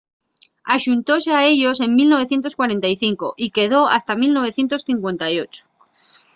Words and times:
axuntóse 0.75 1.31
a 1.39 1.45
ellos 1.51 1.77
en 1.85 1.91
1945 1.97 3.33
y 3.45 3.47
quedó 3.51 3.81
hasta 3.87 4.15
1958 4.15 5.65